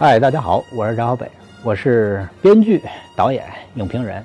[0.00, 1.28] 嗨，大家好，我是张小北，
[1.64, 2.80] 我是编剧、
[3.16, 4.24] 导演、影评人，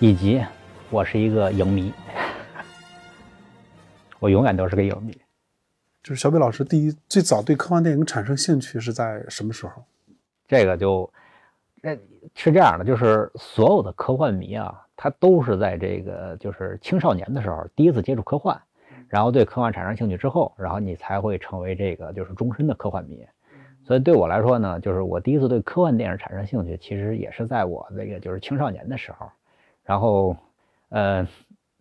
[0.00, 0.44] 以及
[0.90, 1.90] 我是一个影迷，
[4.20, 5.18] 我永远都是个影迷。
[6.02, 9.82] 就是小北老师第一最早对科幻电影产生兴趣是在什么时候？
[10.46, 11.10] 这个就，
[11.80, 11.96] 那
[12.34, 18.60] 是这样的，就是所有的科幻迷啊，他都是在这个就是青少年的时候第一次接触科幻，
[19.08, 23.26] 然后对科幻产生兴趣之后，然后你才会成为这个就是终身的科幻迷。
[23.86, 29.26] 所以对我来说呢，就是我第一次对科幻电影产生兴趣，其实也是在我这个就是青少年的时候。
[29.84, 30.36] 然后，
[30.88, 31.26] 呃。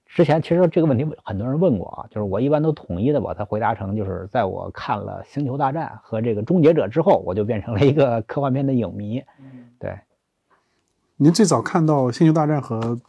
[0.08, 9.22] 之前其实这个问题很多人问过啊，就是我一般都统一的把它回答成，就是在我看了《星球大战》和这个《终结者》之后，我就变成了一个 科幻片的影迷。
[9.78, 9.94] 对。
[11.18, 12.80] 您最早看到《星球大战》和《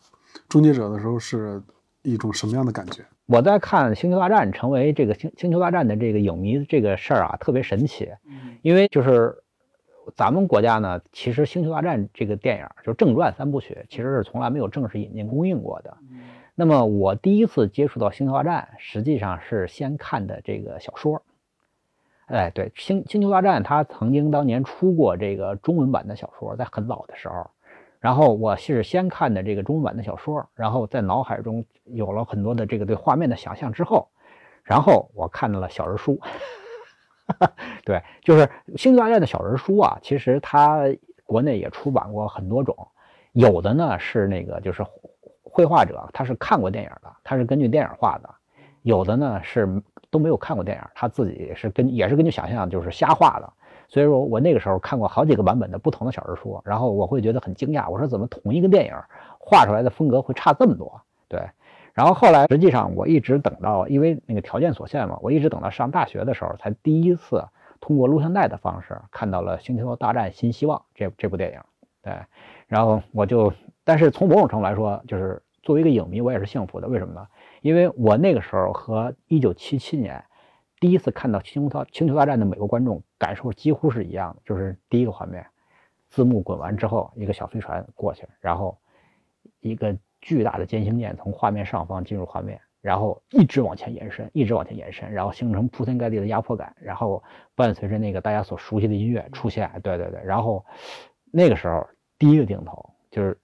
[0.49, 1.63] 终结者》的时候是
[2.03, 3.05] 一种什么样的感觉？
[3.27, 8.09] 我在看《星球大战》成为这个《星星球大战》的这个影迷这个事儿啊，特别神奇。
[8.63, 9.35] 因为就是
[10.15, 15.97] 咱们国家呢，其实《星球大战》这个电影就是正传三部曲，其实是从来没有正式引进公映过的。
[16.55, 21.21] 那么我第一次接触到《星球大战》，实际上是先看的这个小说。
[22.27, 27.51] 哎，对，《星星球大战》它曾经当年出过这个中文版的小说，在很早的时候。
[28.07, 34.09] 然后我是先看的这个中文版的小说，然后在脑海中有了很多的这个对画面的想象之后，
[34.63, 36.21] 然后我看到了小人书。
[37.85, 38.45] 对，就是
[38.77, 40.85] 《星球大战》的小人书啊，其实它
[41.25, 42.77] 国内也出版过很多种，
[43.33, 44.87] 有的呢是那个就是。
[45.43, 48.33] 绘画者他是看过电影的，他是根据电影画的，
[48.83, 53.53] 有的呢是都没有看过电影，他自己是根也是根据想象就是瞎画的。
[53.89, 58.93] 所以说我那个时候看过好几个版本的不同的小人书，然后我会觉得很惊讶，我说怎么同一个电影
[59.39, 61.01] 画出来的风格会差这么多？
[61.29, 61.41] 对。
[61.93, 67.45] 然后后来实际上我一直等到，因为那个条件所限嘛，我一直等到上大学的时候才第一次
[67.81, 71.61] 通过录像带的方式看到了《星球大战：新希望》这这部电影。
[72.03, 72.13] 对。
[72.67, 73.53] 然后我就，
[73.85, 75.43] 但是从某种程度来说，就是。
[75.63, 76.87] 作为一个影迷，我也是幸福的。
[76.87, 77.27] 为什么呢？
[77.61, 80.25] 因为我那个时候和1977年
[80.79, 84.43] 第一次看到《星球大星球大战》的美国观众感受几乎是一样的。
[84.45, 85.47] 就是第一个画面，
[86.11, 88.79] 字幕滚完之后，一个小飞船过去，然后
[89.61, 97.23] 一个巨大的歼星舰从画面上方进入画面，然后一直往前延伸，一直往前延伸，然后形成铺天盖地的压迫感，然后
[97.55, 99.71] 伴随着那个大家所熟悉的音乐出现。
[99.83, 100.65] 对对对，然后
[101.31, 101.87] 那个时候
[102.19, 103.39] 第一个镜头就是。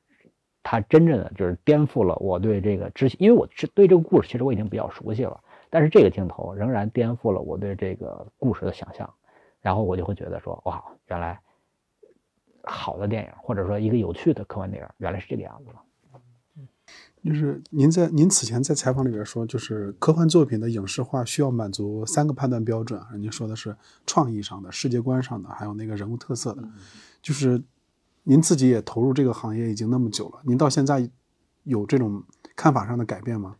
[0.65, 5.41] 它真正的就是颠覆了我对这个之前，因为我是对这个故事其实我已经比较熟悉了，
[5.75, 9.10] 但是这个镜头仍然颠覆了我对这个故事的想象，
[9.62, 11.41] 然后我就会觉得说，哇，原来
[12.65, 15.83] 好的电影或者说一个有趣的科幻电影原来是这个样子了。
[17.25, 26.62] 就是您在您此前在采访里边说，就是科幻作品的影视化需要满足三个判断标准，您说的是创意上的、世界观上的，还有那个人物特色的，
[27.22, 27.62] 就是。
[28.25, 31.10] 您自己也投入这个行业已经那么久了，您到现在
[31.65, 32.22] 有这种
[32.54, 33.56] 看法上的改变吗？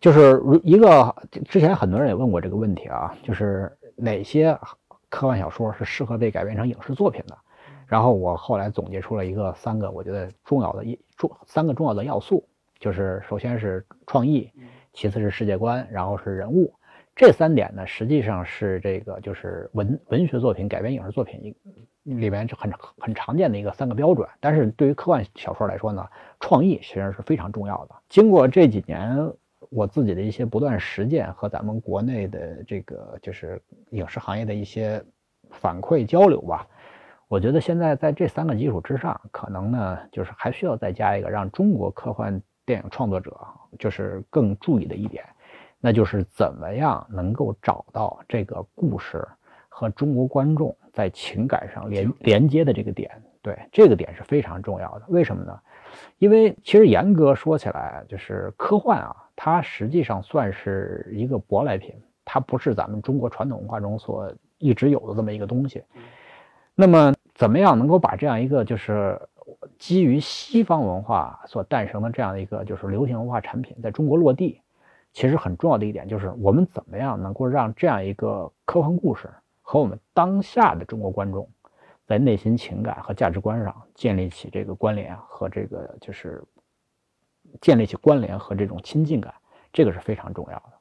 [0.00, 1.14] 就是如一个
[1.48, 4.58] 之前很多人也问过这个问题啊，就是哪些
[5.08, 7.36] 科幻小说是适合被改编成影视作品的？
[7.86, 14.50] 然后我后来总结出了一个三个我觉得重要的一重三个重要的要素，就是首先是创意，
[14.92, 16.72] 其次是世界观，然后是人物。
[17.14, 21.54] 这三点呢，实际上是这个就是文文学作品改编影视作品。
[22.04, 26.04] 里面就很很常见的一个三个标准，但是对于科幻小说来说呢，
[26.40, 27.94] 创意实际上是非常重要的。
[28.08, 29.30] 经过这几年
[29.70, 33.58] 我自己的一些不断实践和咱们国内的这个就是
[33.90, 35.02] 影视行业的一些
[35.50, 36.66] 反馈交流吧，
[37.28, 43.34] 我觉得现在在这三个基础之上，可能呢就是还需要再加一个让中国科幻电影创作者
[43.78, 45.24] 就是更注意的一点，
[45.80, 49.26] 那就是怎么样能够找到这个故事。
[49.72, 53.10] 和中国观众在情感上连连接的这个点，
[53.40, 55.06] 对这个点是非常重要的。
[55.08, 55.58] 为什么呢？
[56.18, 61.94] 因为其实严格说起来，就是科幻啊，它实际上算是一个舶来品，
[62.24, 65.82] 它不是咱们中国传统文化中所一直有的这么一个东西。
[66.74, 69.20] 那么，怎么样能够把这样一个就是
[69.78, 74.60] 基于西方文化所诞生的这样一个就是流行文化产品在中国落地？
[75.12, 79.28] 其实很重要的一点就是，我们怎么样能够让这样一个科幻故事。
[79.62, 81.48] 和我们当下的中国观众，
[82.10, 86.42] 在内心情感和价值观上建立起这个关联和这个就是
[87.60, 89.32] 建立起关联和这种亲近感，
[89.72, 90.72] 这个是非常重要的。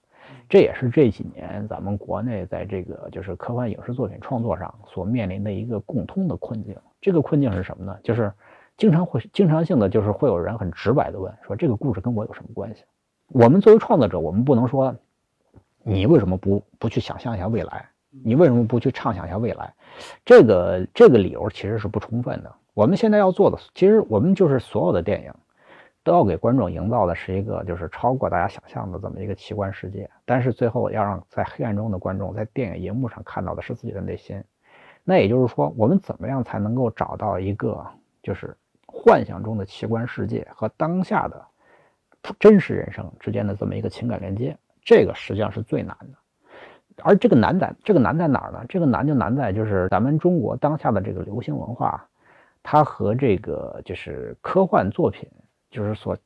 [0.49, 6.75] 这也是这几年咱们国内在这个就是科幻影视作品创作上所面临的一个共通的困境。
[6.99, 7.95] 这个困境是什么呢？
[8.03, 8.33] 就是
[8.75, 12.83] 经常会经常性的就是会有人很直白的问说这个故事跟我有什么关系？
[13.27, 14.95] 我们作为创作者，我们不能说
[15.83, 17.87] 你为什么不不去想象一下未来？
[18.09, 19.73] 你为什么不去畅想一下未来？
[20.25, 22.53] 这个这个理由其实是不充分的。
[22.73, 25.33] 我们现在要做的，其实我们就是所有的电影
[26.03, 34.41] 都要给观众营造的是一个就是超过大家想象的这么一个奇观世界，但是最后要让在黑暗中的观众在电影荧幕上看到的是自己的内心。
[35.03, 37.85] 那也就是说，我们怎么样才能够找到一个
[38.21, 38.55] 就是
[38.85, 41.45] 幻想中的奇观世界和当下的
[42.39, 44.55] 真实人生之间的这么一个情感连接？
[44.83, 46.18] 这个实际上是最难的。
[47.03, 48.63] 而这个难在，这个难在哪儿呢？
[48.69, 52.05] 这个难就难在就是咱们中国当下的这个流行文化，
[52.63, 55.29] 它和这个就是科幻作品，
[55.71, 56.17] 就是所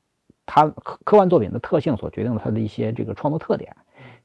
[0.46, 3.76] 它科科幻作品的特性所决定的它的一些这个创作特点，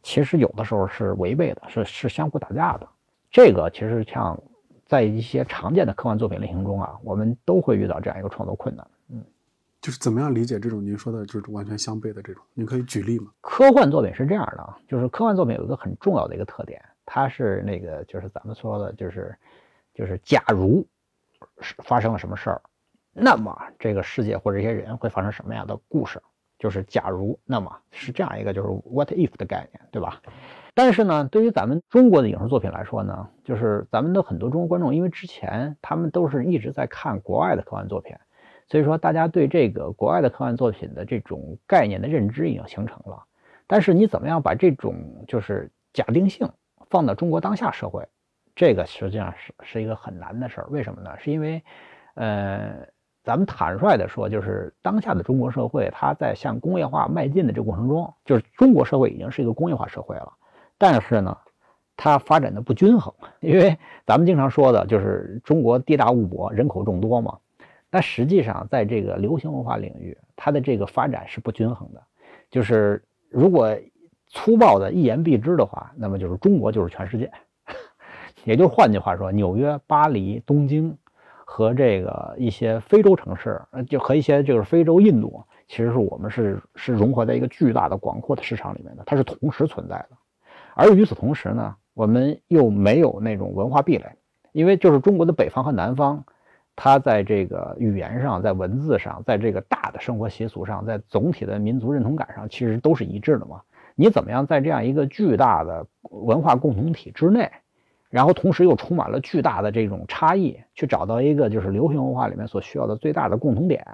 [0.03, 2.89] 其实有的时候是违背的，是是相互打架的。
[3.31, 4.39] 这个其实像
[4.87, 8.87] 在一些常见的科幻作品类型中啊，我们都会遇到这样一个创作困难。
[9.81, 12.43] 就是怎么样理解这种您说的，就是完全相悖的这种？
[12.55, 13.31] 你可以举例吗？
[13.41, 19.35] 科幻作品是这样的，就是科幻作品有一个很重要的一个特点，它是那个就是咱们说的，就是
[19.95, 20.85] 就是假如
[21.61, 22.61] 是发生了什么事儿，
[23.13, 26.21] 那么这个世界或者这些人会发生什么样的故事？
[26.59, 30.21] 就是假如，那么是这样一个就是 what if 的概念，对吧？
[30.75, 38.17] 但是呢，对于咱们中国的影视作品来说呢，就是咱们的很多中国观众，因为之前他们都是一直在看国外的科幻作品。
[38.69, 43.25] 所以说，大家对这个国外的科幻作品的这种概念的认知已经形成了，
[43.67, 44.95] 但是你怎么样把这种
[45.27, 46.47] 就是假定性
[46.91, 48.07] 放到中国当下社会，
[48.55, 50.67] 这个实际上是是一个很难的事儿。
[50.69, 51.11] 为什么呢？
[51.19, 51.63] 是因为，
[52.15, 52.87] 呃，
[53.25, 60.31] 咱们坦率的说，就是当下的中国社会，它在向工业化迈进的这个过程中，就是中国社会已经是一个工业化社会了，
[60.77, 61.39] 但是呢，
[61.97, 67.39] 它发展的不均衡，因为咱们经常说的就是中国地大物博，人口众多嘛。
[67.91, 72.03] 但实际上，在这个流行文化领域，它的这个发展是不均衡的。
[72.51, 73.75] 就是如果
[74.27, 77.31] 粗暴的一言蔽之的话，那么就是中国就是全世界。
[78.45, 80.97] 也就换句话说，纽约、巴黎、东京
[81.47, 90.11] 和这个一些非洲城市，就和一些就是非洲、印度，其实是我们是是融合在一个巨大的、广阔的市场里面的，它是同时存在的。
[90.75, 94.05] 而与此同时呢，我们又没有那种文化壁垒，
[94.53, 96.25] 因为就是中国的北方和南方。
[96.81, 103.61] 它在这个语言上，在文字上，在这个大的生活习俗上，在总体的民族认同感上，其实都是一致的嘛。
[103.97, 107.51] 你怎么样在这样一个巨大的文化共同体之内，
[108.11, 113.85] 然后同时又充满了巨大的这种差异，去找到一个就是流行文化里面所需要的最大的共同点？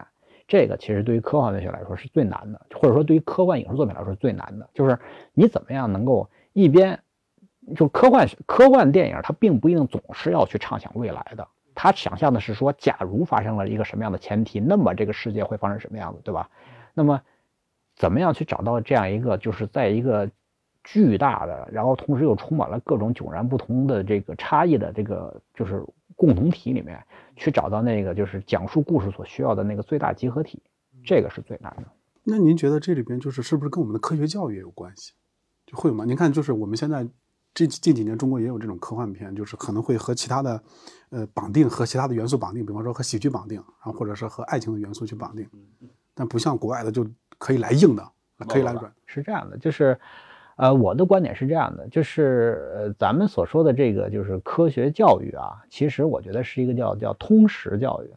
[0.46, 4.98] 这个其实对于科幻文学来说是最难的，或者说对于科幻影视作品来说是最难的，就是
[5.32, 7.00] 你怎么样能够一边
[7.74, 11.48] 就科幻科幻电影，它并不一定总是要去畅想未来的。
[11.74, 16.48] 他想象的是说，假如发生了一个什么样的前提，那么这个世界会发生什么样子，对吧？
[16.94, 17.20] 那么，
[17.96, 20.30] 怎么样去找到这样一个，就是在一个
[20.84, 25.84] 巨大的，然后同时又充满了各种迥然不同的这个差异的这个就是
[26.14, 27.04] 共同体里面，
[27.34, 30.62] 去找到那个就是讲述故事所需要的那个最大集合体，
[31.04, 31.84] 这个是最难的。
[32.22, 35.12] 那您觉得这里边就是是不是跟我们的科学教育也有关系？
[35.66, 36.04] 就会吗？
[36.04, 37.06] 您看，就是我们现在。
[37.54, 40.62] 这近几年，中国也有这种科幻片，就是可能会和其他的，
[41.10, 45.48] 呃，绑定和其他的元素绑定，比方说和喜剧绑定，然后或者是和爱情的元素去绑定，
[46.14, 47.06] 但不像国外的就
[47.38, 48.04] 可以来硬的，
[48.48, 48.92] 可以来软。
[49.06, 49.96] 是这样的，就是，
[50.56, 58.10] 呃，我的观点是这样的，就是呃，咱们所说的这个就是科学教育啊，其实我觉得是一个叫叫通识教育。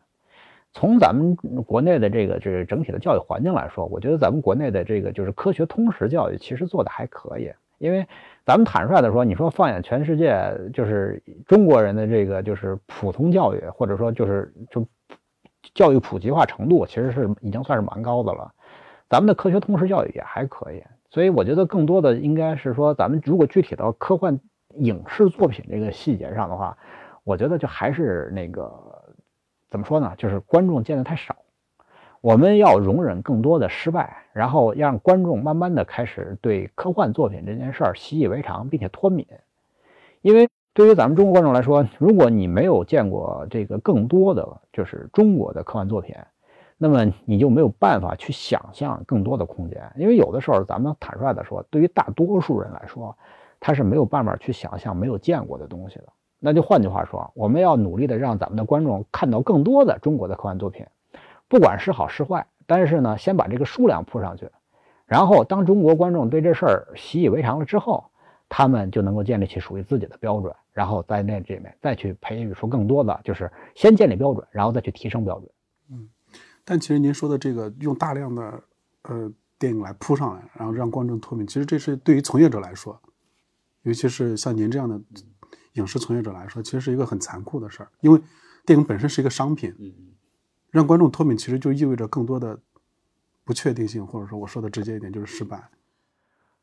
[0.73, 8.07] 从咱们国内的这个这个整体的教育环境来说，我觉得咱们国内的这个就是科学通识教育其实做的还可以，因为。
[8.47, 10.41] 咱们坦率的说，你说放眼全世界，
[10.73, 14.87] 就是中国人的这个就是普通教育，或者说就是就
[15.73, 18.53] 教育普及化程度，其实是已经算是蛮高的了。
[19.09, 24.39] 咱们的科学通识教育也还可以，所以我觉得更多的应该是说，咱们如果具体到科幻
[24.75, 26.77] 影视作品这个细节上的话，
[27.25, 28.71] 我觉得就还是那个
[29.69, 31.35] 怎么说呢，就是观众见的太少。
[32.21, 39.25] 我们要容忍更多的失败，然后让观众慢慢的开始对科幻作品这件事儿习以为常，并且脱敏。
[40.21, 46.15] 因为对于咱们中国观众来说，如果你没有见过这个更多的就是中国的科幻作品，
[46.77, 49.91] 那么你就没有办法去想象更多的空间。
[49.95, 53.15] 因为有的时候，咱们坦率的说，对于大多数人来说，
[53.59, 56.05] 他是没有办法去想象没有见过的东西的。
[56.39, 60.85] 那就换句话说，我们要努力的让咱们的观众看到更多的中国的科幻作品。
[61.47, 64.49] 不管是好是坏，但是呢，先把这个数量铺上去，
[65.05, 68.09] 然后当中国观众对这事儿习以为常了之后，
[68.49, 75.49] 他们就能够建立起属于自己的标准，然后在那这里面再去培育出更多的，就是先建立标准，然后再去提升标准。
[75.91, 76.09] 嗯，
[76.65, 78.63] 但其实您说的这个用大量的
[79.03, 82.99] 呃电影来铺上来，然后让观众脱敏，其实这是对于从业者来说，
[83.83, 84.99] 尤其是像您这样的
[85.73, 88.19] 影视从业者来说，其实是一个很残酷的事儿，因为
[88.65, 89.73] 电影本身是一个商品，
[90.71, 92.57] 让观众脱敏，其实就意味着更多的
[93.43, 95.61] 不确定性，或者说我说的直接一点就是失败。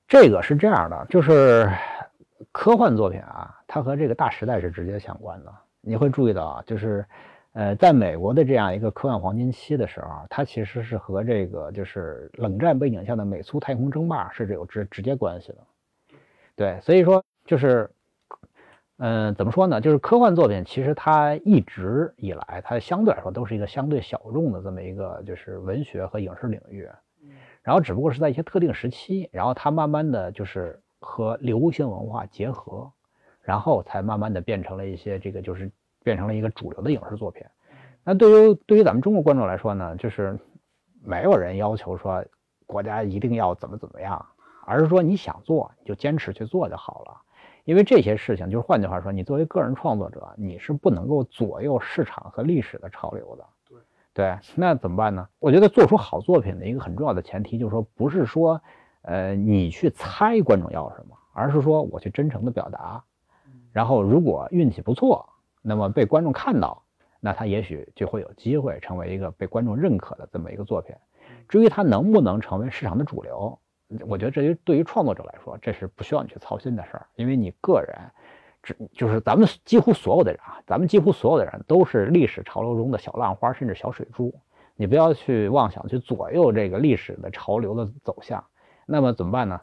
[0.06, 1.70] 这个是这样的，就是
[2.52, 5.52] 科幻作品啊，它和这个大时代是直接相关的。
[5.80, 7.04] 你会注意到啊，就是
[7.52, 15.58] 呃，在美国的这样一个科幻黄金期的时候，它其实是和这个就是冷战背景下的美苏太空争霸是有直直接关系的。
[16.56, 17.90] 对，所以说就是，
[18.98, 19.80] 嗯，怎么说呢？
[19.80, 26.88] 就是科幻作品其实它一直以来，它相对来说都是一个相对小众的这么一个就是文学和影视领域。
[27.62, 32.92] 然后只不过是在一些特定时期，然后它慢慢的就是和流行文化结合，
[33.40, 35.72] 然后才慢慢的变成了一些这个就是
[36.04, 37.44] 变成了一个主流的影视作品。
[38.04, 40.38] 那对于对于咱们中国观众来说呢，就是
[41.02, 42.24] 没有人要求说
[42.66, 44.24] 国家一定要怎么怎么样，
[44.66, 47.20] 而是说你想做你就坚持去做就好了。
[47.64, 53.44] 因为这些事情就是换句话说，你作为个人创作者，你是不能够左右市场和历史的潮流的。
[54.12, 55.28] 对，那怎么办呢？
[55.40, 58.60] 我觉得做出好作品的一个很重要的前提就是说，不是说，
[59.02, 63.02] 呃，你去猜观众要什么，而是说我去真诚的表达。
[63.72, 65.28] 然后如果运气不错，
[65.62, 66.84] 那么被观众看到，
[67.18, 70.94] 那他也许就会有机会成为一个被观众认可的这么一个作品。
[71.48, 73.58] 至于他能不能成为市场的主流，
[74.06, 77.96] 我觉得这于对于创作者来说，这是不需要你去操心的事儿，因为你个人。
[78.62, 84.34] 只就是咱们几乎所有的人啊，咱们几乎所有的人都是历史潮流中的小浪花，甚至小水珠。
[84.74, 88.42] 你不要去妄想去左右这个历史的潮流的走向。
[88.86, 89.60] 那么怎么办呢？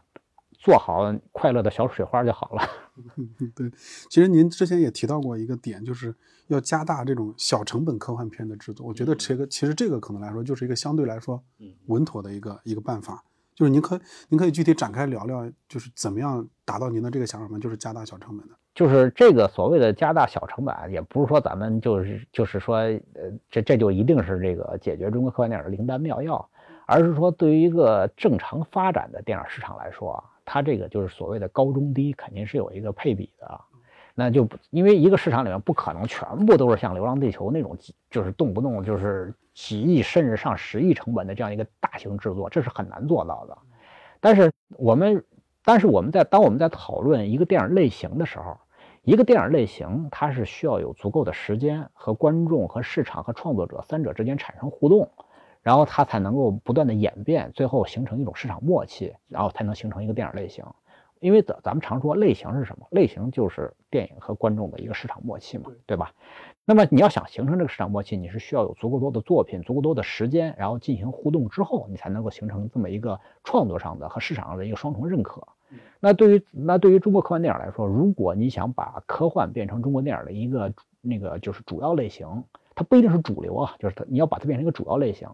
[0.54, 2.62] 做好快乐的小水花就好了。
[3.56, 3.72] 对，
[4.12, 6.14] 其实您之前也提到过一个点，就是
[6.46, 8.86] 要加大这种小成本科幻片的制作。
[8.86, 11.44] 我觉得这个其实这个可能来说就是一个相对来说
[11.88, 13.24] 稳妥的一个一个办法。
[13.62, 17.60] 就是您可您可以具体展开聊聊，就是怎么样达到您的这个想法吗？
[17.60, 18.56] 就是加大小成本的。
[18.74, 26.50] 就是这个所谓的加大小成本，也不是说咱们就是就是说，呃，这这就一定是这个解决中国科幻电影的灵丹妙药，
[26.88, 33.62] 而是说对于一个正常发展的电影市场来说啊，它这个就是所谓的高中低肯定是有一个配比的。
[34.16, 37.78] 那就因为一个市场里面不可能全部都是像《流浪地球》那种，
[38.10, 43.58] 就是动不动就是几亿甚至上十亿成本的这样一个大型制作，这是很难做到的。
[44.20, 45.24] 但是我们。
[45.64, 48.58] 但是我们在当我们在讨论一个电影类型的时候，
[49.04, 55.12] 一个电影类型它是需要有足够的时间和观众和市场和创作者三者之间产生互动，
[55.62, 60.66] 然后它才能够不断的演变，最后形成一种市场默契，然后才能形成一个电影类型。
[61.22, 62.86] 因为咱咱们常说类型是什么？
[62.92, 66.12] 类型就是电影和观众的一个市场默契嘛，对吧？
[66.66, 75.48] 那么你要想形成这个市场默契，你是需要有足够多的作品、足够多的时间，然后进行互动之后，你才能够形成这么一个创作上的和市场上的一个双重认可。
[76.00, 82.44] 那对于那对于中国科幻电影来说，如果你想把科幻变成中国电影的一个那个就是主要类型，
[82.76, 85.28] 它不一定是主流啊，就是它你要把它变成一个主要类型，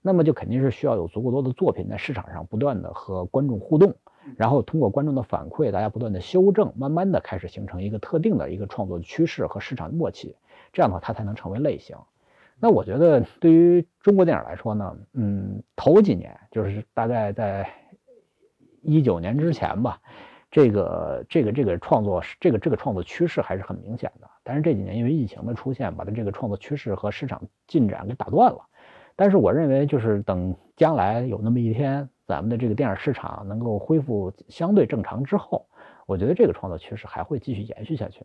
[0.00, 3.94] 那么就肯定是需要有足够多的作品在市场上不断的和观众互动。
[4.36, 10.36] 然后通过观众的反馈，大家不断的修正，慢慢的开始形成一个特定的一个创作的趋势和市场默契，
[10.72, 11.96] 这样的话它才能成为类型。
[12.60, 17.68] 那我觉得对于中国电影来说呢，嗯，头几年就是大概在
[18.80, 20.00] 一九年之前吧，
[20.52, 24.30] 这个这个这个创作这个这个创作趋势还是很明显的。
[24.44, 28.60] 但是这几年因为疫情的出现，把它这个创作趋势和市场进展给打断了。
[29.16, 32.08] 但是我认为就是等将来有那么一天。
[32.24, 35.66] 咱们的这个电影市场能够恢复相对正常之后，
[36.06, 38.24] 我觉得这个创作趋势还会继续延续下去。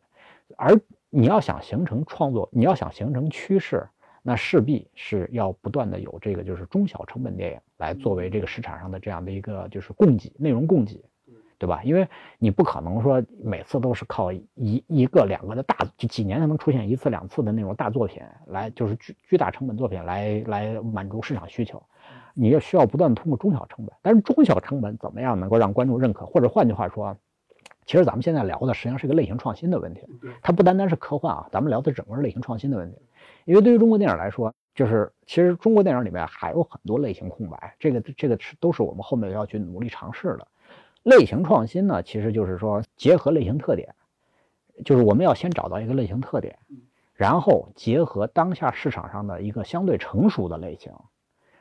[0.55, 0.79] 而
[1.09, 3.85] 你要想形成创作，你要想形成趋势，
[4.21, 11.03] 那势必是要不断的有这个就是中小成本电影来作为这个市场上的这样的一个就是供给内容供给，
[11.57, 11.81] 对吧？
[11.83, 21.81] 因为你不可能说每次都是靠一一个两个的大，就几年才能出现一次两次的那种大作品来，就是巨巨大成本作品来来满足市场需求。
[22.35, 26.25] 你也需要不断通过中小成本，但是中小成本怎么样能够让观众认可？
[26.27, 27.17] 或者换句话说，
[27.85, 30.01] 其实咱们现在聊的实际上是个类型创新的问题。
[30.43, 32.99] 它不单单是科幻啊，咱们聊的整个是类型创新的问题。
[33.45, 40.47] 因为对于中国电影来说，就是其实中国电影里面还有很多类型空白，这个这个是都是我们后面要去努力尝试的。
[41.07, 43.95] 类型创新呢，其实就是说结合类型特点，
[44.83, 46.59] 就是我们要先找到一个类型特点，
[47.13, 50.91] 然后结合当下市场上的一个相对成熟的类型。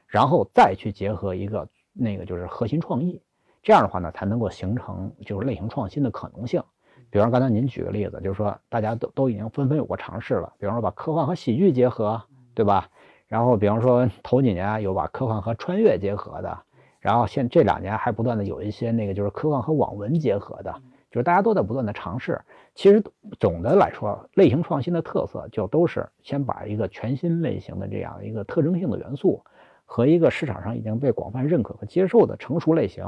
[0.08, 3.22] 然后再去结合一个那个就是核心创意，
[3.62, 6.60] 这样的话呢，才能够形成就是类型创新的可能性。
[7.08, 12.20] 比方刚才您举个例子，就是说大家都都已经纷纷有过尝试了，比方说把科幻和喜剧结合，
[12.52, 12.88] 对吧？
[13.28, 16.58] 然后比方说头几年有把科幻和穿越结合的，
[17.06, 20.74] 然后现这两年还不断的有一些那个就是科幻和网文结合的。
[21.08, 22.38] 就是大家都在不断的尝试。
[22.74, 23.00] 其实
[23.38, 29.40] 总的来说，类型创新的特色就都是先把一个全新类型的这样一个特征性的元素
[29.84, 33.04] 和一个市场上已经被广泛认可和接受的成熟类型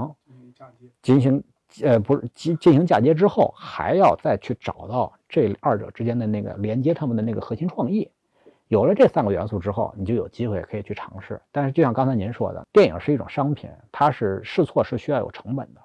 [1.03, 1.43] 进行
[1.83, 8.09] 呃不是进进行嫁接之后，还要再去找到这二者之间的那个连接他们的那个核心创意。
[8.69, 11.41] 有了这三个元素之后，你就有机会可以去尝试。
[11.51, 15.81] 但是就像刚才您说的，电影是一种商品，它是试错是需要有成本的。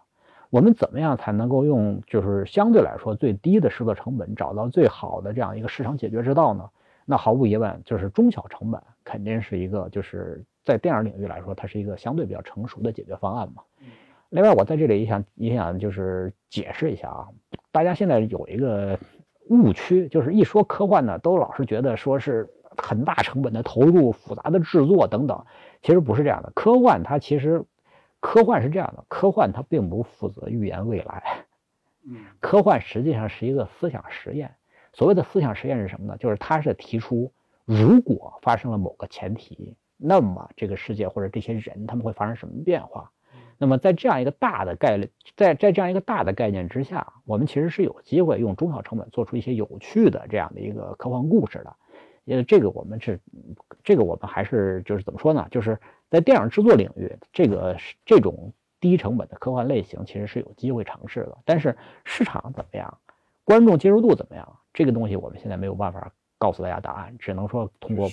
[0.49, 6.69] 我们怎么样才能够用就是相对来说最低的试错成本找到最好的这样一个市场解决之道呢？
[7.05, 13.63] 那毫无疑问就是中小成本肯定是一个就是在电影领域来说它是一个相对比较成熟的解决方案嘛。
[14.29, 17.27] 另外我在这里也想也想就是解释一下啊，
[17.71, 18.97] 大家现在有一个
[19.49, 25.45] 误区，就是一说科幻呢，都老是觉得说是很大成本的投入、复杂的制作等等，
[25.81, 26.51] 其实不是这样的。
[26.55, 27.65] 科幻它其实。
[28.25, 31.43] 科幻是这样的，科幻它并不负责预言未来，
[32.07, 34.55] 嗯，科幻实际上是一个思想实验。
[34.93, 36.15] 所谓的思想实验是什么呢？
[36.17, 37.33] 就是它是提出，
[37.65, 43.11] 如果发生了某个前提，那么这个世界或者这些人他们会发生什么变化？
[43.57, 51.75] 那么在这样一个大的概率，在在这样一个大的概念之下，我们其实是有机会用中小成本做出一些有趣的这样的一个科幻故事的。
[52.25, 53.19] 因为这个我们是，
[53.83, 55.45] 这个我们还是就是怎么说呢？
[55.51, 55.77] 就是
[56.09, 57.75] 在电影制作领域，这个
[58.05, 61.37] 这种低成本的科幻类型，其实是有机会尝试的。
[61.43, 61.75] 但是
[62.05, 62.97] 市场怎么样，
[63.43, 68.09] 观众接受度怎么样，这个东西我们现在没有办法告诉大家答案，只能说通过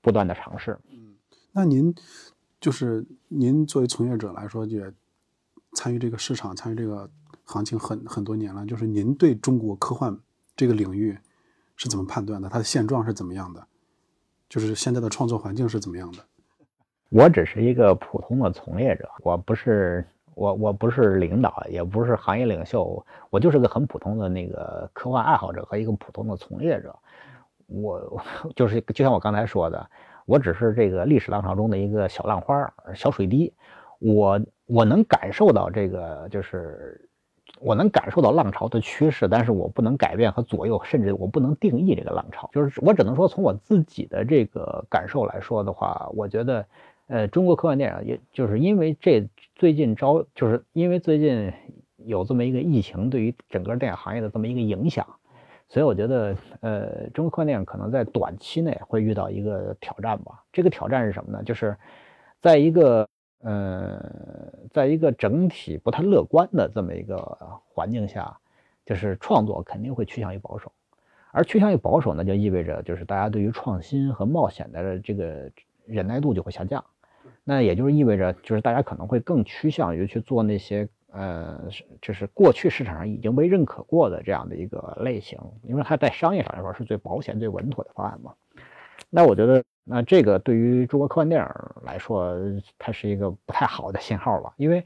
[0.00, 0.76] 不断的尝试。
[0.90, 1.14] 嗯，
[1.52, 1.94] 那您
[2.60, 4.92] 就是您作为从业者来说，也
[5.74, 7.08] 参与这个市场，参与这个
[7.44, 10.18] 行情很很多年了，就是您对中国科幻
[10.56, 11.16] 这个领域。
[11.76, 12.48] 是怎么判断的？
[12.48, 13.66] 它的现状是怎么样的？
[14.48, 16.18] 就是现在的创作环境是怎么样的？
[17.08, 20.04] 我只是一个普通的从业者，我不是
[20.34, 26.96] 我我不是领导，也不是行业领袖，我就是个很普通的那个科幻爱好者和一个普通的从业者。
[27.66, 28.22] 我
[28.56, 29.90] 就是就像我刚才说的，
[30.24, 33.52] 我只是这个历史浪潮中的一个小浪花、小水滴。
[33.98, 37.02] 我我能感受到这个就是。
[37.58, 42.48] 我能感受到浪潮的趋势，但是我不能改变和左右，甚至我不能定义这个浪潮。
[42.52, 46.66] 就是我只能说，从我自己的这个感受来说的话，我觉得，
[47.06, 51.52] 呃，中国科幻电影，也就是因为这最近招，就是因为最近
[52.04, 55.06] 有这么一个疫情对于整个电影行业的这么一个影响，
[55.68, 60.42] 所以我觉得，呃，中国科幻电影可能在短期内会遇到一个挑战吧。
[60.52, 61.42] 这个挑战是什么呢？
[61.42, 61.76] 就是
[62.42, 63.08] 在一个。
[63.48, 67.16] 呃，在一个整体不太乐观的这么一个
[67.72, 68.36] 环境下，
[68.84, 70.72] 就是创作肯定会趋向于保守，
[71.30, 75.48] 而趋向于保守呢，就意味着就是大家对于创新和冒险的这个
[75.86, 76.84] 忍耐度就会下降，
[77.44, 81.68] 那也就是意味着就是大家可能会更趋向于去做那些呃，
[82.02, 88.34] 就是过去市场上已经被认可过的这样的一个类型，因为它在商业上来说是最保险、最稳妥的方案嘛。
[89.08, 89.62] 那我觉得。
[89.88, 91.48] 那这个对于中国科幻电影
[91.84, 92.36] 来说，
[92.76, 94.52] 它是一个不太好的信号吧？
[94.56, 94.84] 因为，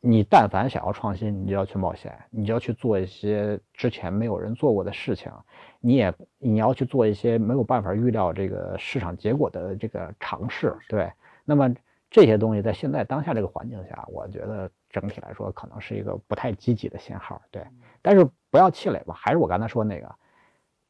[0.00, 5.30] 你但凡想要创新，你就要去冒险，你就要去做一些之前没有人做过的事情，
[5.78, 10.76] 你也你要去做一些没有办法预料这个市场结果的这个尝试。
[10.88, 11.12] 对，
[11.44, 11.72] 那么
[12.10, 17.40] 这些东西在现在当下这个环境下，我觉得整体来说可能是一个不太积极的信号。
[17.52, 17.64] 对，
[18.02, 20.12] 但是不要气馁吧，还是我刚才说那个，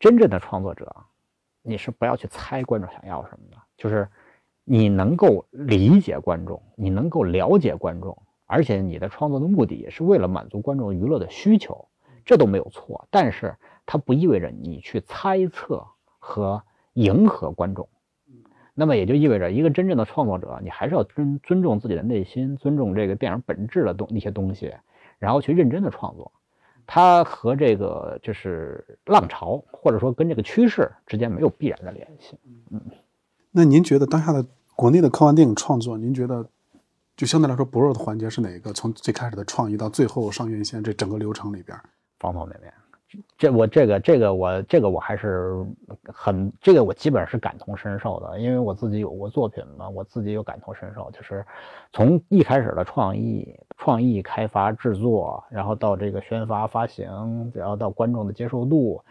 [0.00, 0.90] 真正的创作者。
[1.62, 4.08] 你是不要去猜观众想要什么的，就是
[4.64, 11.88] 你能够理解观众，你能够了解观众，而且你的创作的目的也是为了满足观众娱乐的需求，
[12.24, 13.06] 这都没有错。
[13.10, 15.86] 但是它不意味着你去猜测
[16.18, 16.62] 和
[16.94, 17.88] 迎合观众，
[18.74, 24.74] 那么也就意味着一个真正的创作者，你还是要尊尊重自己的内心，尊重这个电影本质的东那些东西，
[25.18, 26.32] 然后去认真的创作。
[26.86, 32.38] 它和这个就是浪潮，或者说跟这个趋势之间没有必然的联系。
[32.70, 32.80] 嗯，
[33.50, 36.48] 那您觉得当下的国内的科幻电影创作，您觉得
[37.16, 38.72] 就相对来说薄弱的环节是哪一个？
[38.72, 41.78] 从最开始的创意到最后上院线这整个流程里边，
[42.18, 42.72] 方方面面。
[43.36, 45.64] 这我这个这个我这个我还是
[46.04, 51.44] 很这个我基本上是感同身受的，因为我自己有过作品嘛，我自己有感同身受，就是
[51.92, 59.02] 从一开始的创意、创意开发、制作，然后到这个宣发发行，然后到观众的接受度，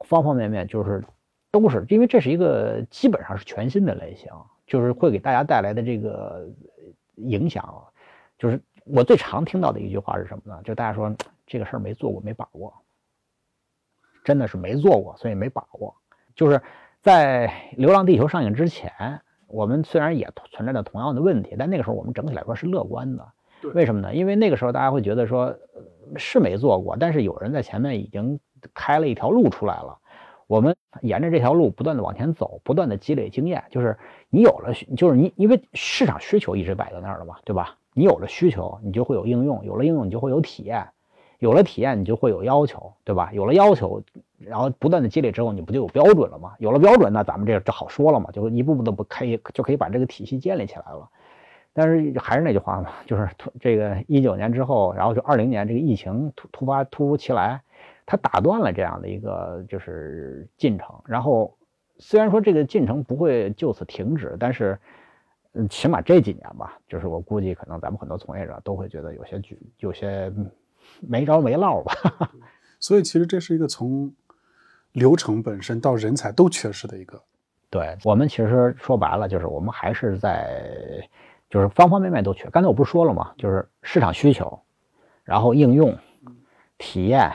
[0.00, 1.02] 方方面面就是
[1.50, 4.30] 都是因为这是一个基本上是全新的类型，
[4.66, 6.48] 就是会给大家带来的这个
[7.16, 7.84] 影响，
[8.38, 10.60] 就是我最常听到的一句话是什么呢？
[10.64, 11.14] 就大家说
[11.46, 12.72] 这个事儿没做过，没把握。
[14.24, 15.94] 真的是没做过，所以没把握。
[16.34, 16.60] 就是
[17.00, 23.26] 在《流浪地球》上映之前，我们虽然也存在着同样的问题，但那个时候我们整体来说是乐观的。
[23.74, 24.14] 为什么呢？
[24.14, 25.56] 因为那个时候大家会觉得说，
[26.16, 28.40] 是没做过，但是有人在前面已经
[28.74, 29.98] 开了一条路出来了。
[30.48, 33.62] 我们沿着这条路不断的往前走，不断的积累经验。
[33.70, 33.96] 就是
[34.28, 37.76] 你有了，就是你因为市场需求一直摆在那儿了嘛，对吧？
[37.94, 40.88] 你有了需求，你就会有应用，有了应用，你就会有体验，
[41.42, 43.32] 有了体验，你就会有要求，对吧？
[43.32, 44.00] 有了要求，
[44.38, 46.54] 然后不断的积累之后，你不就有标准了吗？
[46.60, 51.10] 有了标准，那咱们这就好说了嘛，就一步步的不可以就可以把这个体系建立起来了。
[51.72, 53.28] 但是还是那句话嘛，就是
[53.58, 57.60] 这个一九年之后，然后就二零年这个疫情突突发突如其来，
[58.06, 60.94] 它打断了这样的一个就是进程。
[61.06, 61.56] 然后
[61.98, 64.78] 虽然说这个进程不会就此停止，但是
[65.54, 70.32] 嗯，起码这几年吧，就是我估计可能咱们很多从业者都会觉得有些局有些
[71.06, 71.92] 没着没落吧。
[72.80, 74.12] 所以其实这是一个从
[74.92, 77.20] 流程本身到人才都缺失的一个。
[77.70, 81.08] 对我们其实说白了就是我们还是在。
[81.50, 82.48] 就是方方面面都缺。
[82.48, 83.30] 刚才我不是说了吗？
[83.36, 84.58] 就是市场需求，
[85.22, 85.94] 然后应用、
[86.78, 87.30] 体验，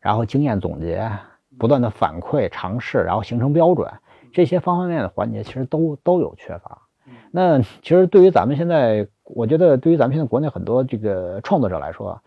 [0.00, 1.08] 然后经验总结，
[1.56, 3.88] 不断的反馈、尝试，然后形成标准，
[4.32, 6.82] 这些方方面面的环节其实都都有缺乏。
[7.30, 12.20] 那其实对于咱们现在，我觉得对于咱们现在国内很多这个创作者来说，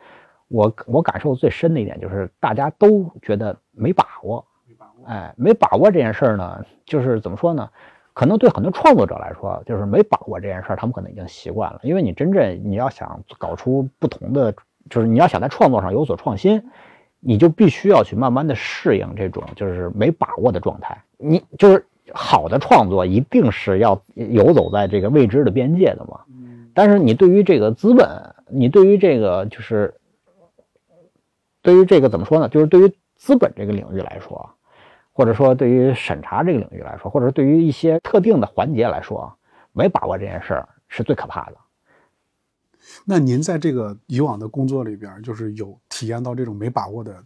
[0.52, 4.46] 我我感受最深的一点就是大家都觉得没把握。
[5.06, 7.68] 哎，没把握这件事儿呢，就是怎么说呢？
[8.14, 11.80] 可能对很多创作者来说，就是没把握这件事儿，他们可能已经习惯了。
[11.82, 14.54] 因为你真正你要想搞出不同的，
[14.90, 16.62] 就是你要想在创作上有所创新，
[17.20, 21.02] 你就必须要去慢慢的适应这种就是没把握的状态。
[21.18, 21.84] 你就是
[22.14, 26.20] 好的创作一定是要游走在这个未知的边界的嘛。
[26.74, 28.08] 但是你对于这个资本，
[28.48, 29.96] 你对于这个就是
[31.62, 32.50] 对于这个怎么说呢？
[32.50, 34.50] 就是对于资本这个领域来说。
[35.14, 39.32] 或者说，对于审查这个领域来说，或者对于一些特定的环节来说，
[39.74, 41.58] 没把握这件事儿是最可怕的。
[43.04, 47.22] 那您在这个以往的工作里边，就是有体验到这种没把握的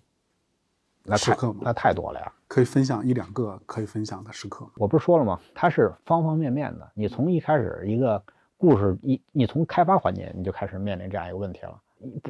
[1.16, 1.60] 时刻吗？
[1.62, 2.34] 那太多了呀！
[2.48, 4.68] 可以分享一两个可以分享的时刻。
[4.78, 5.40] 我不是说了吗？
[5.54, 6.92] 它是方方面面的。
[6.96, 8.22] 你从一开始一个
[8.58, 11.80] 故事一，你从开发环节你就开始面临这样一个问题了。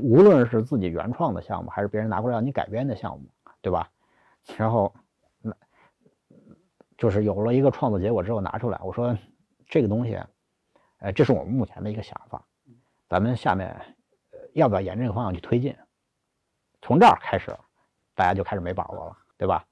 [0.02, 3.26] 无论是自己原创的项目，还是别人拿过来让你改编的项目，
[3.62, 3.90] 对吧？
[4.58, 4.94] 然后。
[5.42, 5.54] 那
[6.98, 9.16] 就是有了一个创作结果之后拿出来，我说
[9.68, 10.18] 这个东西，
[11.00, 12.42] 呃，这是我们目前的一个想法，
[13.10, 13.76] 咱们下面
[14.54, 15.76] 要不要沿这个方向去推进？
[16.82, 17.54] 从这儿开始，
[18.16, 19.66] 大家就开始没把握了，对吧？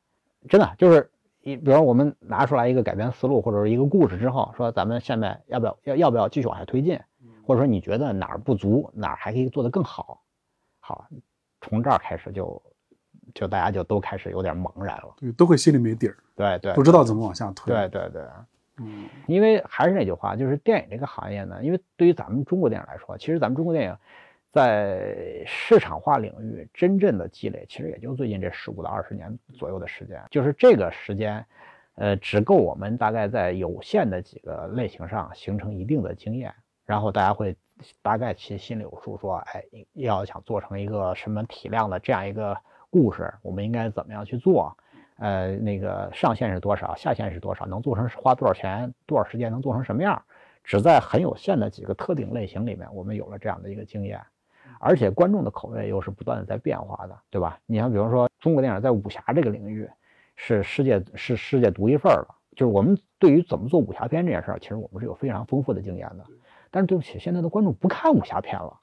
[0.50, 1.10] 真的就是
[1.42, 7.00] 一，比如我们拿出来一个改编思路或者是一个故事之后，说咱们下面要不要要要不要继续往下推进？
[7.46, 10.24] 或者说你觉得哪儿不足，哪儿还可以做得更好？
[10.80, 11.08] 好，
[11.62, 12.62] 从这儿开始就。
[13.34, 18.22] 就大家就都开始有点茫然了，对，都会心里没底儿，对对，不知道怎么往下推，对对对，
[18.78, 23.98] 嗯，因为还是那句话，就是电影这个行业呢，因为对于咱们中国电影来说，其实咱们中国电影
[24.52, 31.44] 在市场化领域真正的积累，其实也就最近这十五到二十年左右的时间，就是这个时间，
[31.96, 36.54] 呃，只够我们大概在有限的几个类型上形成一定的经验，
[36.86, 37.56] 然后大家会
[38.02, 42.58] 大概其心里有数，说，哎，要想做成一个什么体量的这样一个。
[42.94, 44.78] 故事我们应该怎么样去做？
[45.18, 47.66] 呃，那个上限是多少，下限是多少？
[47.66, 50.22] 能做成花多少钱，多少时间能做成什么样？
[50.64, 54.22] 只在很有限的几个特定类型里面，我们有了这样的一个经验，
[54.80, 57.58] 而且观众的口味又是不断的在变化的，对吧？
[57.66, 59.90] 你像比如说中国电影在武侠这个领域
[60.36, 66.24] 是世界是世界独一份儿了，就是我们对于怎么做武侠片这件事儿，其实我们是有非常丰富的经验的。
[66.74, 68.80] 但是对不起，现在的观众不看武侠片了。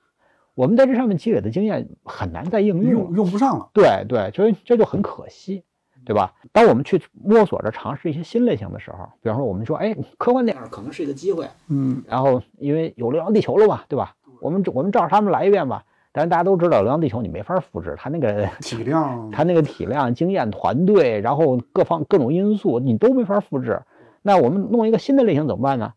[0.55, 3.69] 我们在这上面积累的经验很难再应用，用不上了。
[3.73, 5.65] 对对，所以这就很可惜，
[6.05, 6.35] 对吧？
[6.53, 14.15] 当我们去摸索着尝试一些新类型的时候，比方说我们说，哎，科幻电影可能是一个机会，嗯，然后因为有《流浪地球》了嘛，对吧？
[14.41, 15.85] 我们我们照着他们来一遍吧。
[16.13, 23.81] 但是大家都知道，《流浪地球》你没法复制，它那个 体量，它那个体量、经验、团队，然后各方各种因素你都没法复制。
[24.23, 25.95] 那我们弄一个新的类型怎么办呢？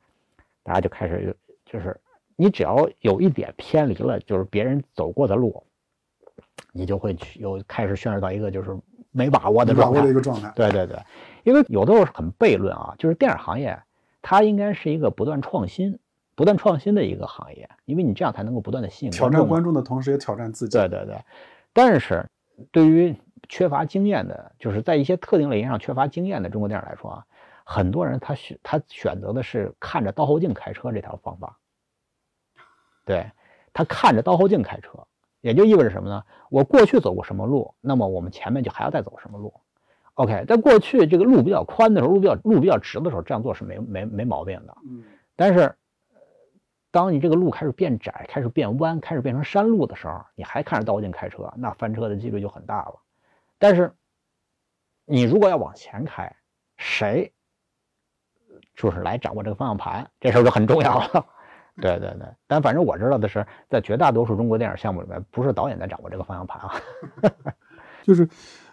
[0.63, 1.35] 大家就开始
[1.73, 1.99] 就是。
[2.35, 5.63] 你只要有一点偏离了，就是别人走过的路，
[6.71, 8.75] 你就会去又开始陷入到一个就是
[9.11, 10.03] 没把握的状态。
[10.07, 10.51] 一个状态。
[10.55, 10.97] 对对对，
[11.43, 13.79] 因为有的时候很悖论啊，就是电影行业
[14.23, 15.99] 它应该是一个不断创新、
[16.33, 20.75] 不断创新的一个行业，因为你这样才能够不断的吸引挑战观众的同时也挑战自己。
[20.75, 21.15] 对对对，
[21.71, 22.27] 但是
[22.71, 23.15] 对于
[23.47, 27.25] 缺乏经验的，就是在一些特定类型上缺乏经验的中国电影来说啊，
[27.63, 31.59] 很多人他选他选择的是看着倒后镜开车这条方法。
[33.05, 33.29] 对
[33.73, 34.99] 他看着倒后镜开车，
[35.41, 36.23] 也就意味着什么呢？
[36.49, 39.53] 我过去走过什么路，那么我们前面就还要再走什么路。
[40.15, 44.77] OK，在过去这个路比较宽的时候，路比较路比较直的时候，这样做是没没没毛病的。
[44.85, 45.03] 嗯。
[45.35, 45.75] 但是
[46.91, 52.99] 当你这个路开始变窄、开始变弯、开始变成山路的时候，你还看着倒后镜开车，那翻车的几率就很大了。
[53.57, 53.91] 但是，
[55.05, 56.35] 你如果要往前开，
[56.77, 57.33] 谁
[58.75, 61.25] 就是来掌握这个方向盘，这事儿就很重要了。
[61.81, 66.73] 对对对，但反正我知道的是，在绝大多数中国电影项目里面，不是导演在掌握这个方向盘啊。
[68.03, 68.27] 就是，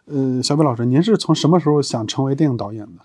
[0.06, 3.02] 呃，小北老师，您是从什么时候想成为电影导演的？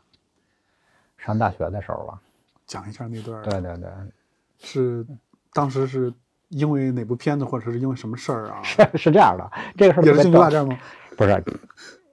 [1.18, 2.20] 上大学的时候吧。
[2.68, 3.42] 讲一下那段。
[3.44, 3.90] 对对对。
[4.60, 5.06] 是，
[5.54, 6.12] 当时是
[6.50, 8.62] 因为哪部片子，或者是因为什么事儿啊？
[8.64, 10.78] 是是这样的，这个事儿也是星球大战吗？
[11.16, 11.44] 不是，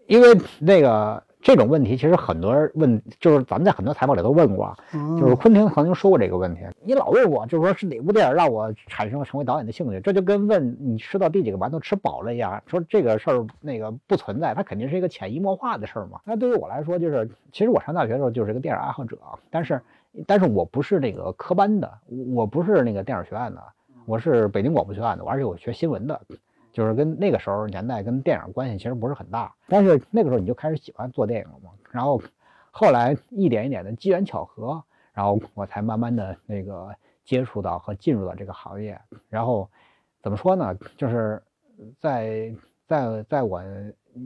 [0.06, 4.74] 因为那个这种问题，其实很多人问，就是咱们在很多采访里都问过，
[5.20, 6.60] 就是昆汀曾经说过这个问题。
[6.84, 10.00] 你老问我，就是说是哪部电影让我产生了成为导演的兴趣？
[10.00, 12.62] 这就跟问你吃到第几个馒头吃饱了一样。
[12.66, 16.20] 说这个事儿那个不存在，它肯定是一个潜移默化的事儿嘛。
[16.24, 19.18] 那对于我来说，就是其实我上大学的时候就是一个电影爱好者，
[19.50, 19.80] 但是。
[20.26, 21.90] 但是我不是那个科班的，
[22.34, 23.62] 我不是那个电影学院的，
[24.04, 26.20] 我是北京广播学院的，而且我学新闻的，
[26.72, 29.54] 就是跟那个时候年代跟电影关系其实不是很大。
[29.68, 32.20] 但是那个时候你就开始喜欢做电影了嘛，然后
[32.70, 34.82] 后来一点一点的机缘巧合，
[35.12, 39.00] 然后我才慢慢的那个接触到和进入到这个行业。
[39.28, 39.70] 然后
[40.22, 40.74] 怎么说呢？
[40.96, 41.42] 就是
[42.00, 42.54] 在
[42.86, 43.62] 在在我。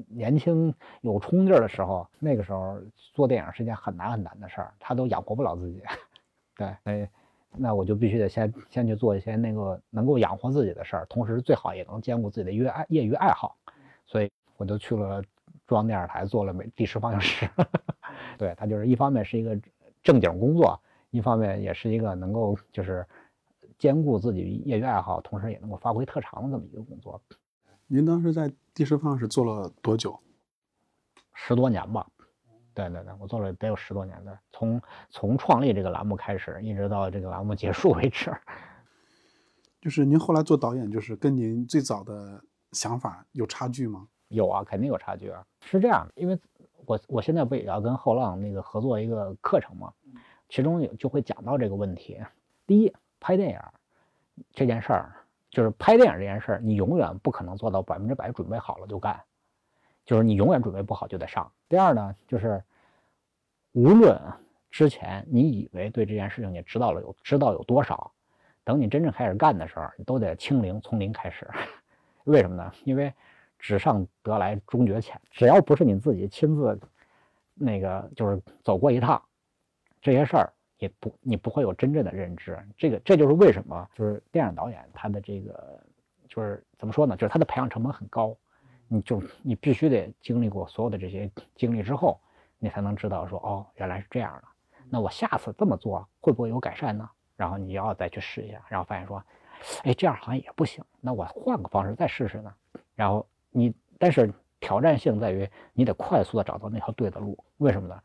[0.08, 2.76] 年轻有冲劲儿的时候，那个时候
[3.14, 5.80] 做电影是件很难很难的事儿，他都养活不了自己。
[6.58, 7.08] 对，哎，
[7.58, 13.56] 那我就必须得先先去做一些那个能够养活自己的事儿，同时最好也能兼顾自己的业爱业余爱好。
[14.06, 15.22] 所以我就去了
[15.66, 17.48] 中央电视台做了美第十放映师。
[18.38, 19.58] 对他就是一方面是一个
[20.02, 23.06] 正经工作，一方面也是一个能够就是
[23.78, 27.20] 兼顾自己业余爱好，同时也能够发挥特长的这么一个工作。
[27.86, 30.18] 您当时在第十放是做了多久？
[31.32, 32.06] 十多年吧。
[32.76, 38.30] 对对对，我做了得有十多年的，从从创立这个栏目开始，一直到这个栏目结束为止。
[39.80, 42.38] 就是您后来做导演，就是跟您最早的
[42.72, 44.06] 想法有差距吗？
[44.28, 45.42] 有啊，肯定有差距啊。
[45.62, 46.38] 是这样，因为
[46.84, 49.90] 我我现在不也要跟后浪那个合作一个课程吗？
[50.50, 52.22] 其中有就会讲到这个问题。
[52.66, 53.58] 第一，拍电影
[54.52, 55.12] 这件事儿。
[55.48, 59.18] 就是拍电影这件事儿，你永远不可能做到百分之百准备好了就干，
[60.06, 61.52] 就是你永远准备不好就得上。
[61.68, 62.62] 第二呢，就是
[63.72, 64.18] 无论
[64.70, 68.10] 之前你以为对这件事情你知道了有知道有多少，
[68.64, 71.46] 等你真正开始干的时候，你都得清零，从零开始。
[72.24, 72.72] 为什么呢？
[72.84, 73.12] 因为
[73.58, 76.80] 纸上得来终觉浅，只要不是你自己亲自
[77.52, 79.22] 那个就是走过一趟
[80.00, 80.50] 这些事儿。
[80.78, 82.54] 也不，你不会有真正的认知。
[82.76, 85.80] 这个，这就是为什么，就是电影导演他的这个，
[86.28, 87.16] 就是怎么说呢？
[87.16, 88.36] 就是他的培养成本很高。
[88.88, 92.20] 你就你必须得经历过所有的这些经历之后，
[92.58, 94.42] 你才能知道说，哦，原来是这样的。
[94.88, 97.08] 那我下次这么做会不会有改善呢？
[97.36, 99.22] 然后你要再去试一下，然后发现说，
[99.82, 100.84] 哎，这样好像也不行。
[101.00, 102.54] 那我换个方式再试试呢？
[102.94, 107.36] 然后你，但是挑战性在于你得快速的找到那条对的路。
[107.58, 108.00] 为什么呢？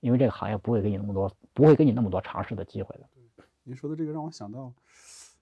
[0.00, 3.04] 因为这个行业不会给你那么多，不会给你那么多尝试的机会的。
[3.62, 4.72] 您说的这个让我想到，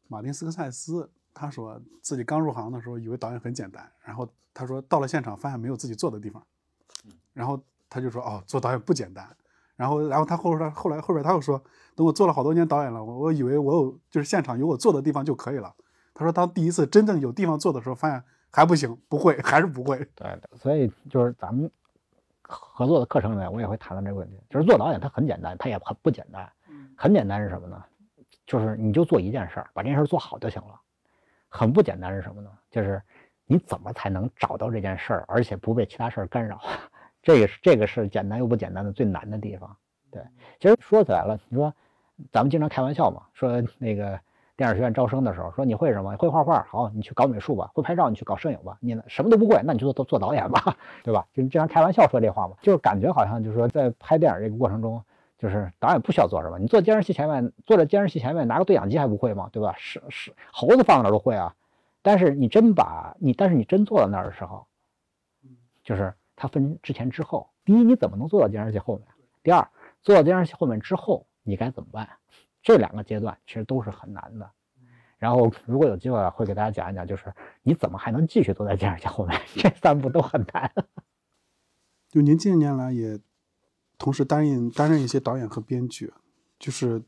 [0.07, 6.43] 马丁斯科塞斯，他说自己刚入行的时候以为导演很简单，然后他说到了现场发现没有自己做的地方，
[7.33, 9.29] 然后他就说哦，做导演不简单。
[9.77, 11.62] 然后，然后他后边后来后边他又说，
[11.95, 15.75] 等我做了好多年导演了，我我以为我有就是现场有我做的地方就可以了。
[16.12, 19.97] 他说当第一次真正有地方做的时候，发现还不行，不会，还是不会。
[20.14, 21.71] 对的，所以就是咱们。
[22.53, 24.37] 合作的课程里面，我也会谈到这个问题。
[24.51, 26.51] 就是做导演，它很简单，它也很不简单。
[26.97, 27.81] 很简单是什么呢？
[28.45, 30.75] 就是你就做一件事儿，把这件事儿做好就行了。
[31.51, 32.51] 很不简单是什么呢？
[32.71, 33.03] 就是
[33.45, 36.59] 你怎么才能找到这件事儿，而且不被其他事儿干扰？
[37.23, 39.77] 这个是这个是简单又不简单的最难的地方。
[40.11, 40.23] 对，
[40.59, 41.75] 其实说起来了，你说
[42.33, 44.19] 咱们经常开玩笑嘛，说那个。
[44.57, 46.15] 电影学院招生的时候说你会什么？
[46.19, 48.77] 会画画，好，你去搞美术吧；会拍照，你去搞摄影吧。
[48.79, 51.27] 你什么都不会，那你就做做导演吧， 对吧？
[51.33, 55.03] 就经常开玩笑说这话嘛，就是感觉好像就是说在拍电影这个过程中，
[55.40, 59.48] 就是导演不需要做什么，你坐监视器前面，坐在监视器前面拿个对讲机还不会吗？
[59.50, 59.74] 对吧？
[59.79, 61.57] 是是，猴子放哪都会啊。
[62.03, 64.66] 但是你真把你，但是你真坐到那儿的时候，
[65.83, 67.48] 就是它分之前之后。
[67.64, 69.07] 第一，你怎么能坐到监视器后面？
[69.42, 69.66] 第二，
[70.03, 72.09] 坐到监视器后面之后，你该怎么办？
[72.62, 74.50] 这两个阶段其实都是很难的，
[75.16, 80.70] 然后如果有机会会给大家讲一讲，就是你怎么还能继续坐在监视器后面， 这三步都很难。
[82.11, 83.18] 就您近年来也
[84.01, 86.13] 同时担任担任一些导演和编剧，
[86.59, 87.01] 就是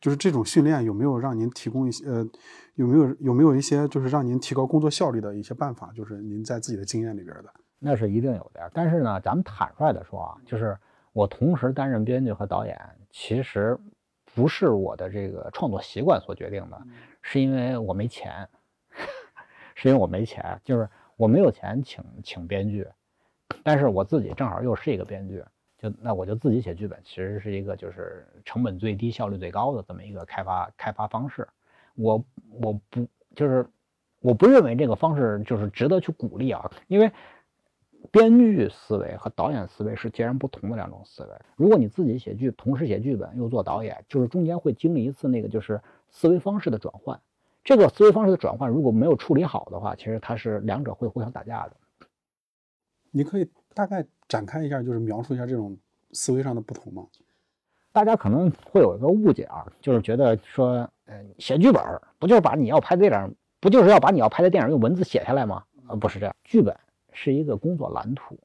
[0.00, 2.26] 就是这种训练有没有让您提供一些呃
[2.76, 5.92] 有没有有没有一些就是让您提高工作效率的一些办法？
[5.94, 7.52] 就是您在自己的经验里边的。
[7.78, 10.78] 那是一定有的，但是呢，咱们坦率的说啊，就是
[11.12, 13.78] 我同时担任编剧和导演，其实。
[14.34, 16.80] 不是我的这个创作习惯所决定的，
[17.22, 18.46] 是因为我没钱，
[19.74, 22.86] 是因为我没钱，就是我没有钱请请编剧，
[23.64, 25.42] 但是我自己正好又是一个编剧，
[25.78, 31.48] 就那我就自己写剧本，其实是一个就是成本最低、效率最高的这么一个开发开发方式。
[31.94, 32.24] 我
[32.60, 33.66] 我不就是
[34.20, 37.10] 我不认为这个方式就是值得去鼓励啊，因为。
[38.12, 41.30] 编剧思维和导演思维是截然不同的两种思维。
[41.56, 47.20] 如果你自己写剧，同时写剧本又做导演，就是中间会经历一次那个就是思维方式的转换。
[47.64, 51.76] 这个思维方式的转换如果没有处理好的话，其实它是两者会互相打架的。
[53.10, 55.76] 你可以大概展开一下，就是描述一下这种
[56.12, 57.06] 思维上的不同吗？
[57.92, 61.82] 大家可能会有一个误解啊，就是觉得说，呃，写剧本
[62.18, 65.64] 不就是把你要拍的电影，不就是要把你要拍的电影用文字写下来吗？
[65.88, 66.76] 呃，不是这样，剧本。
[67.10, 68.38] 是一个工作蓝图，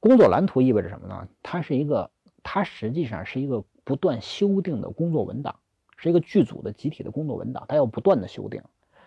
[0.00, 1.28] 工作蓝图意味着什么呢？
[1.44, 2.10] 它是一个，
[2.42, 5.54] 它实际上是一个不断修订的工作文档，
[5.96, 8.60] 是一个剧组的集体的工作文档，它要不断的修订。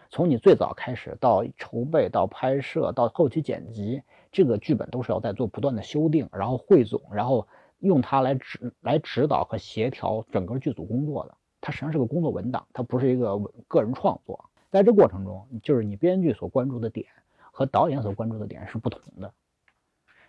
[0.10, 7.48] 从你最早开始到筹备到拍摄到后期剪辑，这个剧本都是要在做不断的修订，然后汇总，然后
[7.80, 11.36] 用它来指来指导和协调整个剧组工作的。
[11.62, 14.50] 它实际上是个工作文档，它不是一个个人创作。
[14.70, 17.06] 在这过程中，就是你编剧所关注的点。
[17.54, 19.34] 和导演所关注的点是不同的，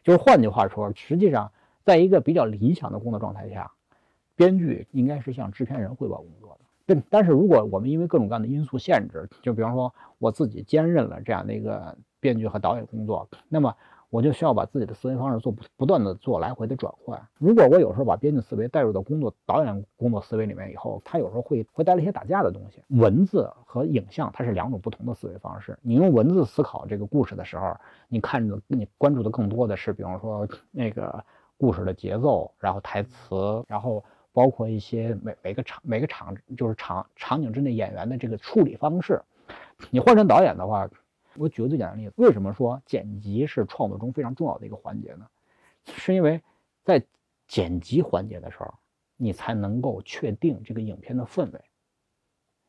[0.02, 1.52] 就是换句话说，实际上，
[1.84, 3.70] 在一个比较理想的工作状态下，
[4.34, 6.64] 编剧应该是向制片人汇报工作的。
[6.84, 13.74] 但但是如果我们因为各种各样的因素限制，就比方说我自己兼任了这样的一个编剧和导演工作，那么。
[14.12, 17.18] 我就需要把自己的思维方式做不不断的做来回的转换。
[17.38, 22.82] 如果我有时候把编剧思维带入到工作导演工作思维里面以后，他有时候会会带来一些打架的东西。
[22.88, 25.78] 文字和影像它是两种不同的思维方式。
[25.80, 27.74] 你用文字思考这个故事的时候，
[28.06, 31.24] 你看着你关注的更多的是，比方说那个
[31.56, 34.04] 故事的节奏，然后台词，然后
[34.34, 39.22] 包括一些每每个场每个场就是场场景之内演员的这个处理方式。
[39.88, 40.86] 你换成导演的话。
[41.36, 45.26] 我举个最简单的例子，为什么说剪辑是创作中非常重要的一个环节呢？
[45.84, 46.40] 是因为
[46.84, 47.02] 在
[47.46, 48.72] 剪辑环节的时候，
[49.16, 51.60] 你才能够确定这个影片的氛围，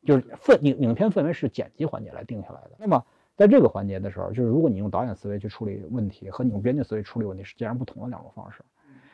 [0.06, 2.72] 就是氛影影片氛围是剪辑环节来定下来的。
[2.78, 8.64] 那么在这个环节的时候，就是如果你用导演思维去处理问题，和你用编剧思维处理问题是截然不同的两种方式。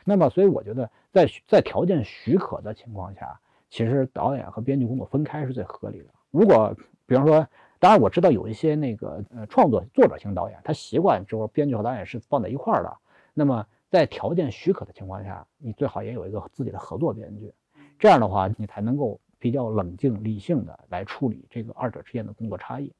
[0.04, 6.06] 那么，所以我觉得在在条件许可的情况下，其实导演和编剧工作分开是最合理的。
[6.30, 6.74] 如果
[7.06, 7.46] 比方说，
[7.80, 12.94] 当然我知道有一些那个呃创作作者型导演，他习惯就是编剧和导演是放在一块儿的。
[13.32, 17.50] 那么在条件许可的情况下，你最好也有一个自己的合作编剧，
[17.98, 22.92] 这样的话你才能够比较冷静理性的来处理这个二者之间的工作差异。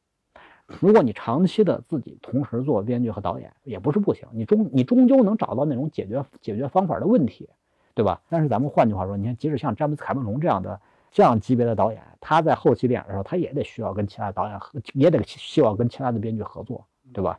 [0.67, 7.51] 如果你长期的自己同时做编剧和导演，也不是不行，你终你终究能找到那种解决解决方法的问题，
[7.93, 8.23] 对吧？
[8.31, 10.81] 但是咱们换句话说，你看，即使像詹姆斯凯文龙这样的。
[11.11, 17.39] 这样级别的导演，他在后期电影的时候，他也得需要跟其他导演合，也得希望跟其他的编剧合作，对吧？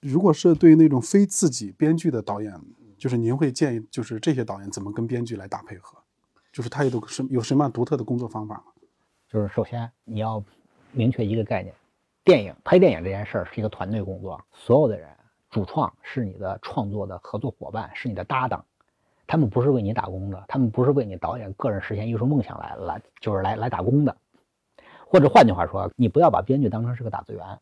[0.00, 2.52] 如果是对于那种非自己编剧的导演，
[2.98, 5.98] 就是您会建议，就是这些导演怎么跟编剧来打配合？
[6.52, 8.64] 就是他有什有什么样独特的工作方法吗？
[9.28, 10.42] 就是首先你要
[10.92, 11.74] 明确一个概念，
[12.24, 15.08] 电影拍电影这件事儿是一个团队工作，所有的人
[15.48, 18.64] 主创是你的创作的合作伙伴，是你的搭档。
[19.30, 24.16] 他们不是为你打工的，他们不是为你导演个人实现艺术梦想来来，就是来来打工的。
[25.06, 27.60] 或者换句话说，你不要把编剧当成是个打字员，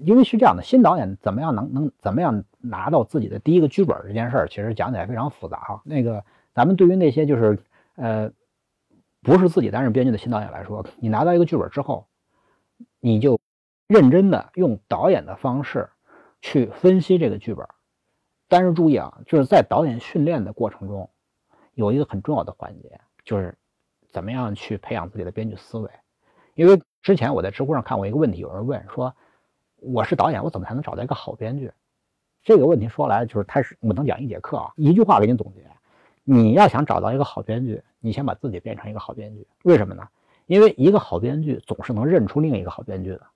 [0.00, 5.82] 因为是这样的，新导演怎么样能能怎么样拿到自己的第一个剧本这件事儿，其实讲起来非常复杂哈。
[5.84, 7.60] 那个咱们对于那些就是
[7.94, 8.32] 呃
[9.22, 12.08] 不是自己担任编剧的新导演来说，你拿到一个剧本之后，
[12.98, 13.38] 你就
[13.86, 15.88] 认真的用导演的方式
[16.40, 17.64] 去分析这个剧本。
[18.48, 21.10] 但是注意啊，就是在导演训练的过程中，
[21.74, 23.56] 有一个很重要的环节，就是
[24.10, 25.90] 怎么样去培养自己的编剧思维。
[26.54, 29.14] 因为之前我在知乎上看过一个问题，有人问说
[29.80, 31.72] ：“我是导演，我怎么才能找到一个好编剧？”
[32.44, 34.72] 这个问题说来就是，他是我能讲一节课啊。
[34.76, 35.66] 一句话给你总结：
[36.22, 39.46] 你要想找到一个好编剧，你先把自己变成一个好编剧。
[39.64, 40.06] 为什么呢？
[40.46, 43.26] 因为一个好编剧总是能认出另一个好编剧的。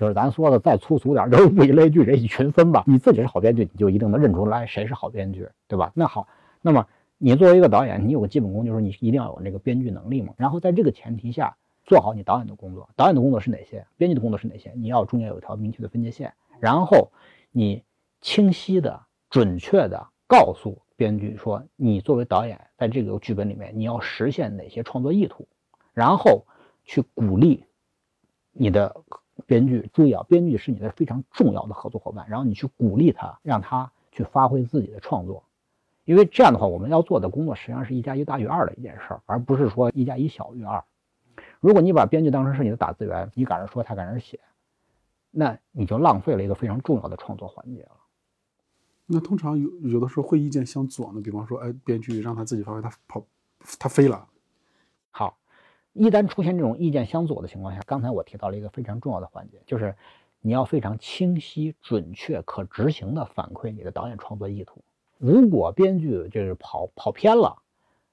[0.00, 2.82] 就是咱说的再粗俗点，就是物以类聚，人以群分吧。
[2.86, 5.92] 你自己是好编剧，你就一定能认出来谁是好编剧，对吧？
[5.94, 6.26] 那好，
[6.62, 6.86] 那么
[7.18, 10.32] 你作为一个导演，你有个基本功，就是你一定要有那个编剧能力嘛。
[10.38, 12.88] 然后在这个前提下，做好你导演的工作。
[12.96, 13.86] 导演的工作是哪些？
[13.98, 14.72] 编剧的工作是哪些？
[14.74, 16.32] 你要中间有一条明确的分界线。
[16.60, 17.12] 然后
[17.52, 17.84] 你
[18.22, 18.98] 清晰的、
[19.28, 25.46] 准确的告诉编剧说，你作为导演在这个剧本里面，你要实现哪些创作意图，
[25.92, 26.46] 然后
[26.86, 27.66] 去鼓励
[28.52, 28.96] 你的。
[29.46, 32.28] 编剧注意啊，编剧是你的非常重要的合作伙伴。
[32.28, 35.44] 然后你去鼓励他，让他去发挥自己的创作。
[36.04, 40.82] 因为这样的话，我们要做的工作实际上是一加一大于二的一件事儿，而不是说一加一小于二。
[41.60, 44.40] 如果你把编剧当成是你的打字员，你赶着说，他赶着写，
[45.30, 47.90] 那你就浪费了一个非常重要的创作环节了。
[49.06, 53.24] 那通常有有的时候会意见相左呢，比方说，哎，编剧让他自己发挥，他跑，
[53.78, 54.26] 他飞了。
[55.10, 55.36] 好，
[55.92, 59.96] 一旦出现这种意见相左的情况下，刚才我提到了一个非常重要的环节，就是
[60.40, 64.80] 你要非常清晰、准确、可执行的反馈你的导演创作意图。
[65.18, 67.58] 如果编剧就是跑跑偏了，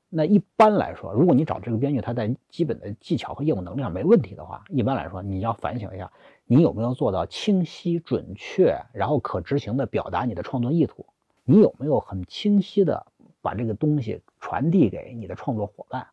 [0.09, 6.11] 那一般来说，如果你找这个编剧，他在基本的技巧和业务能力上没问题的话，一般来说，你要反省一下，
[6.45, 11.05] 你有没有做到清晰、准确，然后可执行的表达你的创作意图？
[11.43, 13.05] 你有没有很清晰的
[13.41, 16.07] 把这个东西传递给你的创作伙伴？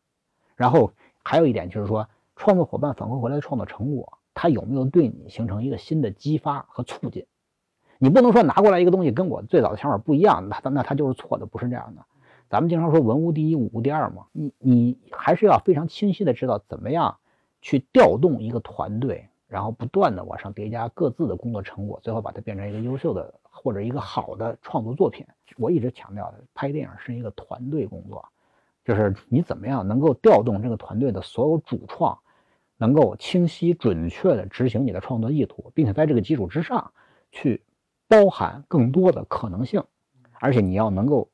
[0.54, 0.92] 然后
[1.24, 7.26] 还有一点就是说，创作伙伴反馈回来的创作成果，他有没有对你形成一个新的激发和促进？
[7.98, 12.04] 你不能说拿过来一个东西跟我最早的想法不一样，那那他就是错的，不是这样的。
[12.50, 17.16] 咱们经常说文无第一，武无第二嘛，你你还是要非常清晰的知道怎么样
[17.62, 25.26] 去调动一个团队，然后不断的往上叠加各自的工作成果，最后把它变成一个优秀的或者一个好的创作作品。
[25.56, 28.28] 我一直强调的，拍电影是一个团队工作，
[28.84, 32.18] 就是你怎么样能够调动这个团队的所有主创，
[32.76, 36.92] 能够清晰准确的执行你的创作意图，并且在这个基础之上
[37.30, 37.62] 去。
[38.06, 39.82] 包含更多的可能性，
[40.38, 41.28] 而且你要能够，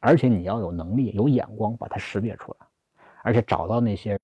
[0.00, 2.66] 而且你要有能力、有眼光把它识别出来，
[3.22, 4.18] 而且找到那些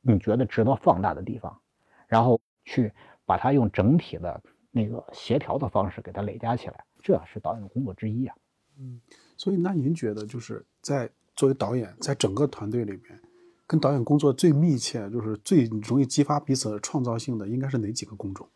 [0.00, 1.60] 你觉得值得放大的地方，
[2.08, 2.90] 然后去
[3.26, 8.34] 把它用整体的那个协调的方式给它累加起来，这是导演的工作之一啊。
[8.78, 8.98] 嗯，
[9.36, 13.20] 所以那您觉得就是在作为导演，在整个团队里面，
[13.66, 18.48] 跟导演工作最密切，就是最容易激发彼此创造性的，应该是哪几个工种？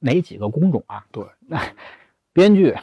[0.00, 1.06] 哪几个工种啊？
[1.10, 1.58] 对，那
[2.32, 2.74] 编剧，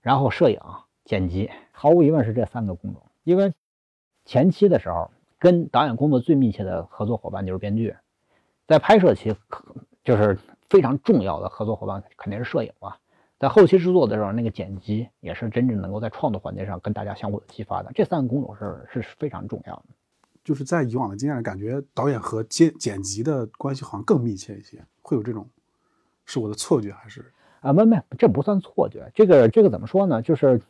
[0.00, 0.60] 然后摄影、
[1.04, 3.02] 剪辑，毫无疑问是这三个工种。
[3.24, 3.52] 因为
[4.24, 7.96] 前期的时候，跟导演工作最密切的合作伙伴就是编剧，
[8.68, 9.34] 在拍摄期，
[10.04, 10.38] 就是
[10.70, 12.96] 非常重要的合作伙伴肯定是摄影嘛。
[13.38, 17.90] 在后期制作的时候，那个剪辑也是真正能够在创作环节上跟大家相互的激发的。
[17.94, 19.84] 这三个工种是是非常重要的。
[20.42, 25.46] 就是在以往的经验感觉，导演和剪剪辑的关系好像更密切一些，会有这种。
[26.24, 27.24] 是我的错觉还是
[27.60, 27.72] 啊？
[27.72, 29.08] 没没，这不算错觉。
[29.14, 30.20] 这个这个怎么说呢？
[30.22, 30.60] 就是，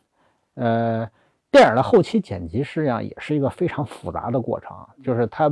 [0.55, 1.11] 呃，
[1.51, 5.49] 电影的后期剪辑实际上也是一个非常复杂的过程，就是它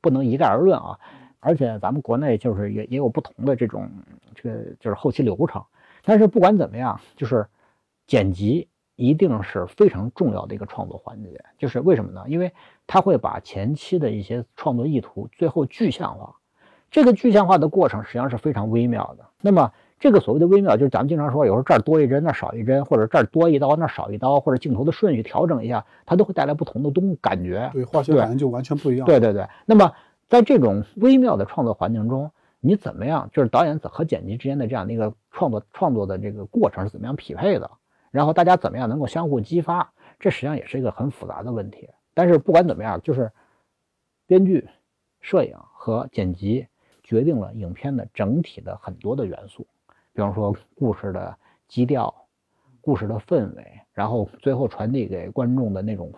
[0.00, 0.98] 不能一概而论啊。
[1.38, 3.88] 而且咱们国内就是也也有不同的这种
[4.34, 5.62] 这个就是后期流程。
[6.04, 7.46] 但是不管怎么样，就是
[8.06, 11.42] 剪辑一定是非常重要的一个创作环节。
[11.58, 12.24] 就是为什么呢？
[12.28, 12.52] 因为
[12.86, 16.34] 它会把前期的一些创作意图最后具象化。
[16.90, 19.24] 这个具象化的过程实际上是非常微妙的。
[19.40, 27.68] 那么，这个所谓的微妙，就是咱们经常说，有时候这儿多一针，那儿少一针，或者这儿多一刀，那儿少一刀，或者镜头的顺序调整一下，它都会带来不同的东感觉。
[27.72, 29.04] 对，化学反应就完全不一样。
[29.06, 29.44] 对对对。
[29.66, 29.90] 那么，
[30.28, 32.30] 在这种微妙的创作环境中，
[32.64, 33.28] 你怎么样？
[33.32, 37.70] 就是导演和剪辑之间的这样的一个创作创作的这个过程是怎么样匹配的？
[38.10, 39.92] 然后大家怎么样能够相互激发？
[40.18, 41.90] 这实际上也是一个很复杂的问题。
[42.14, 43.30] 但是不管怎么样，就是
[44.26, 44.68] 编剧、
[45.20, 46.66] 摄影和剪辑。
[47.06, 49.66] 决定了影片的整体的很多的元素，
[50.14, 51.36] 比方说故事的
[51.68, 52.23] 基调、
[52.84, 56.12] 故事的氛围，然后最后传递给观众的那种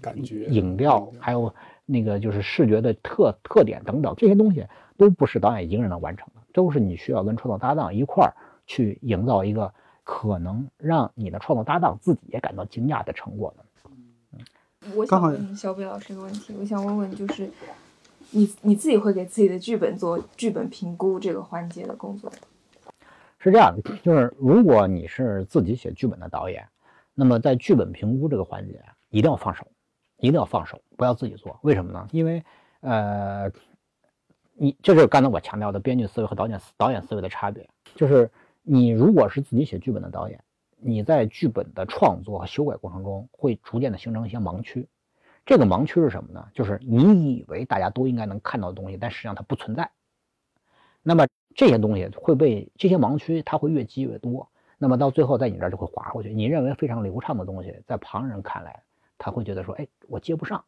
[0.00, 1.52] 感觉、影调，还有
[1.84, 4.66] 那个就是视觉的特特点等等，这些东西
[4.96, 8.32] 都不是导演一个人能完成的，都是你需要跟创作搭档一块儿
[8.66, 13.64] 去营造一个可能让你的创作搭档自己也感到惊讶的成果的。
[14.32, 17.50] 嗯我想问小北老师一个问题，我想问问就是。
[18.34, 22.32] 你你自己会给自己的剧本做剧本评估这个环节的工作？
[23.42, 26.64] 是这样的，就是如果你是自己写剧本的导演，
[27.12, 28.80] 那么在剧本评估这个环节
[29.10, 29.66] 一定要放手，
[30.18, 31.58] 一定要放手，不要自己做。
[31.62, 32.06] 为什么呢？
[32.12, 32.40] 因为
[32.82, 33.50] 呃，
[34.54, 37.68] 你这是刚才我强调的编剧思维和导演导演思维的差别。
[37.96, 38.30] 就是
[38.62, 40.40] 你如果是自己写剧本的导演，
[40.76, 44.86] 你在剧本的创作和修改过程中会逐渐的形成一些盲区。
[45.44, 46.46] 这个盲区是什么呢？
[46.54, 49.90] 就是你以为大家都应该能看到的东西，但实际上它不存在。
[51.02, 54.48] 那么这些东西会被这些盲区，它会越积越多。
[54.78, 56.32] 那么到最后，在你这儿就会滑过去。
[56.32, 58.82] 你认为非常流畅的东西，在旁人看来，
[59.18, 60.64] 他会觉得说：“哎，我接不上。”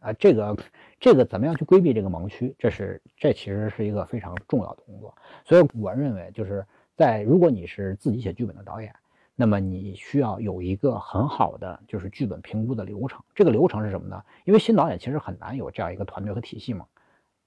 [0.00, 0.56] 啊，这个
[0.98, 2.54] 这个怎么样去规避这个盲区？
[2.58, 5.14] 这是这其实是一个非常重要的工作。
[5.44, 6.66] 所以我认为，就是
[6.96, 8.94] 在如果你是自己写剧本的导演。
[9.36, 13.24] 那么你需要有一个很好的就是剧本评估的流程。
[13.34, 14.22] 这个流程是什么呢？
[14.44, 16.84] 因为新导演其实很难有这样一个团队和体系嘛。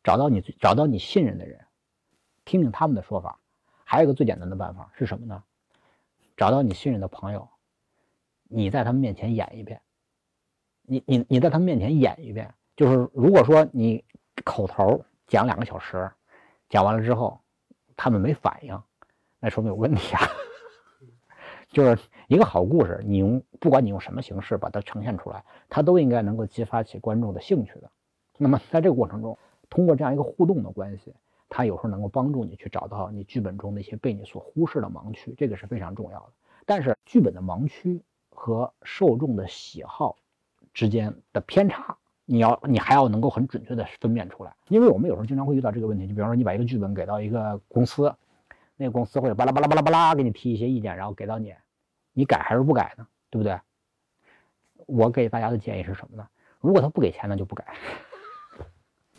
[0.04, 1.60] 找到你找到你信任的人，
[2.46, 3.40] 听听他们的说法。
[3.84, 5.44] 还有一个最简单的办法是什么呢？
[6.36, 7.48] 找到你信任的朋友，
[8.44, 9.82] 你在他们面前演一遍，
[10.82, 14.04] 你你你在他们面前演一遍，就是如果说你
[14.44, 16.10] 口头讲两个小时，
[16.70, 17.40] 讲完了之后
[17.96, 18.82] 他们没反应，
[19.40, 20.22] 那说明有问题啊。
[21.70, 27.92] 就是一个好故事，你用不管你用什么形式把它呈现出来，它都应该能够激发起观众的兴趣的。
[28.38, 29.38] 那么在这个过程中，
[29.70, 31.14] 通过这样一个互动的关系，
[31.56, 36.30] 它有时候能够帮助你去找到你剧本中那些被你所忽视的盲区，这个是非常重要的。
[36.66, 38.02] 但是剧本的盲区
[38.32, 40.18] 和受众的喜好
[40.74, 41.96] 之间的偏差，
[42.26, 44.52] 你要你还要能够很准确的分辨出来。
[44.68, 48.12] 因为我们有时候经常会遇到这个问题，就比方说你把一个剧本给到一个公司，
[48.76, 51.54] 那个公司会巴拉巴拉巴拉巴拉给你提一些意见，然后给到你。
[52.14, 53.08] 你改还是不改呢？
[53.30, 53.60] 对不对？
[54.88, 56.28] 我给大家的建议是什么呢？
[56.60, 57.76] 如果他不给钱，那就不改。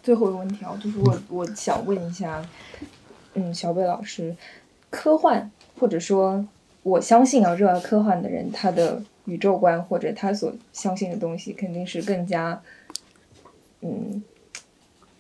[0.05, 2.47] 最后一个问题啊，就是我我想问一下，
[3.33, 4.37] 嗯，小北老师，
[4.91, 5.51] 科幻
[5.81, 6.47] 或者说
[6.83, 12.63] 我相信啊，热爱科幻的人，他的宇宙观或者他所相信的东西，肯定是更加，
[13.81, 14.23] 嗯，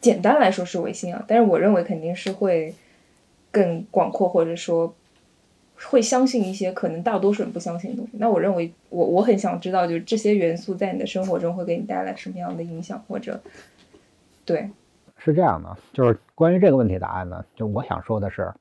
[0.02, 2.74] 简单来说是唯心啊，但是我认为肯定是会
[3.50, 4.94] 更广阔，或者说。
[5.86, 8.12] 会相信一些可能大多数人不相信的东西。
[8.18, 13.42] 那我认为，我我很想知道，就是这些元素在你的生活中会给你带来什么样的影响，或者，
[14.44, 14.70] 对，
[15.16, 18.52] 是这样的，就是关于这个问题答案呢，就我想说的是，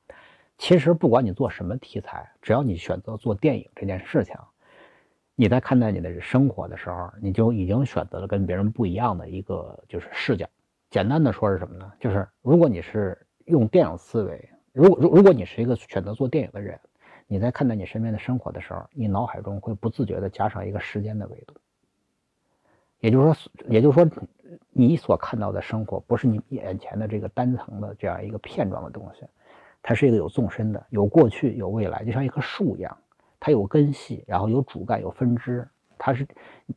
[0.57, 4.35] 其实不管你做什么题材，只要你选择做电影这件事情，
[5.35, 10.47] 你在看待你的生活的时候，你就已经选择了跟别人不一样的一个就是视角。
[10.89, 11.91] 简单的说是什么呢？
[11.99, 16.79] 就是如果你是用电影思维，如果如如果你是一个选择做电影的人。
[17.25, 21.55] 你在看待你身边的生活的时候，你脑海中会不自觉地加上一个时间的维度，
[22.99, 24.05] 也就是说，也就是说，
[24.71, 29.25] 你所看到的生活不是你眼前的这个单层的这样一个片状的东西，
[29.81, 32.97] 它是一个有纵深的，有过去，有未来，就像一棵树一样，
[33.39, 35.67] 它有根系，然后有主干，有分支。
[35.97, 36.27] 它是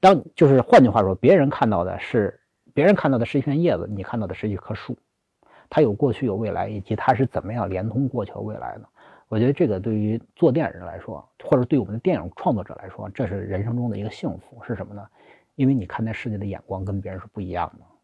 [0.00, 2.38] 当就是换句话说，别人看到的是
[2.72, 4.96] 别人看到的是一片叶子，你看到的是一棵树，
[5.68, 8.82] 它有过去，有未来，以及它是怎么样连通过去和未来的。
[9.28, 15.04] 我觉得这个对于做电影人来说，或者对我们的电影创作者来说，这是人生中的一个幸福，是什么呢？
[15.56, 17.95] 因为你看待世界的眼光跟别人是不一样的。